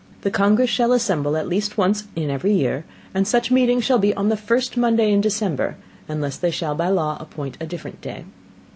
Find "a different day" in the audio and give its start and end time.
7.61-8.25